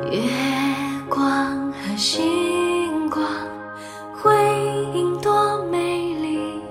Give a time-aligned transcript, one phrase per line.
[0.00, 0.22] 月
[1.06, 3.22] 光和星光
[4.14, 4.34] 辉
[4.94, 6.62] 映多美丽，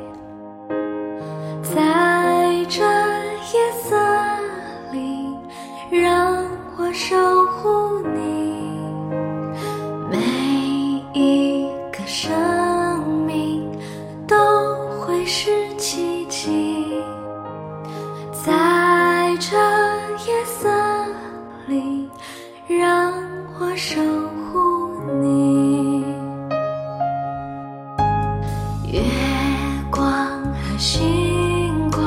[1.61, 3.95] 在这夜色
[4.91, 5.27] 里，
[5.91, 6.43] 让
[6.77, 7.15] 我守
[7.45, 8.57] 护你。
[10.09, 10.17] 每
[11.13, 12.31] 一个生
[13.27, 13.71] 命
[14.27, 14.35] 都
[14.99, 16.87] 会是奇迹，
[18.43, 18.70] 在。
[22.91, 23.13] 让
[23.57, 24.01] 我守
[24.51, 26.03] 护你。
[28.91, 29.01] 月
[29.89, 30.03] 光
[30.53, 32.03] 和星光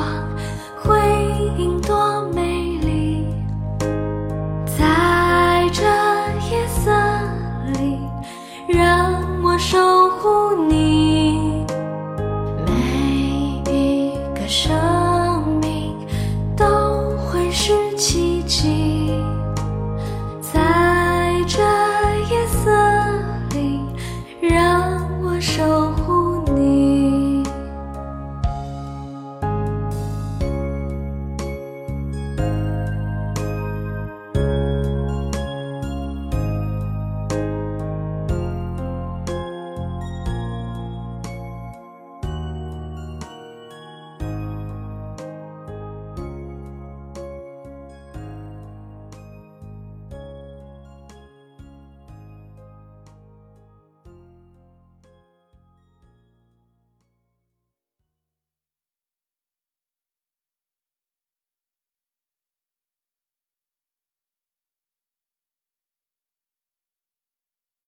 [0.77, 0.95] 辉
[1.57, 3.25] 映多美丽。
[4.77, 5.81] 在这
[6.51, 6.91] 夜色
[7.79, 7.99] 里
[8.67, 11.54] 让我守护你。